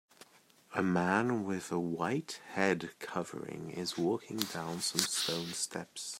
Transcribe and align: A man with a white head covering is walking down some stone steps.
A 0.73 0.81
man 0.81 1.43
with 1.45 1.71
a 1.71 1.77
white 1.79 2.41
head 2.53 2.89
covering 2.97 3.69
is 3.69 3.99
walking 3.99 4.37
down 4.37 4.79
some 4.81 5.01
stone 5.01 5.53
steps. 5.53 6.09